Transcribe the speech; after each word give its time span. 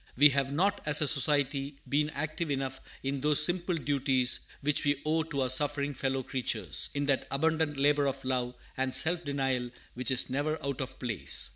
We 0.17 0.29
have 0.29 0.51
not, 0.51 0.81
as 0.87 0.99
a 0.99 1.07
society, 1.07 1.75
been 1.87 2.09
active 2.15 2.49
enough 2.49 2.81
in 3.03 3.21
those 3.21 3.45
simple 3.45 3.75
duties 3.75 4.47
which 4.61 4.83
we 4.83 4.99
owe 5.05 5.21
to 5.21 5.41
our 5.41 5.49
suffering 5.51 5.93
fellow 5.93 6.23
creatures, 6.23 6.89
in 6.95 7.05
that 7.05 7.27
abundant 7.29 7.77
labor 7.77 8.07
of 8.07 8.25
love 8.25 8.55
and 8.75 8.95
self 8.95 9.23
denial 9.23 9.69
which 9.93 10.09
is 10.09 10.27
never 10.27 10.57
out 10.65 10.81
of 10.81 10.97
place. 10.97 11.49